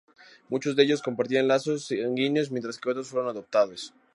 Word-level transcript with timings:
Muchos 0.49 0.75
de 0.75 0.81
ellos 0.81 1.03
compartían 1.03 1.47
lazos 1.47 1.85
sanguíneos, 1.85 2.49
mientras 2.49 2.79
que 2.79 2.89
otros 2.89 3.07
fueron 3.09 3.29
adoptados. 3.29 3.93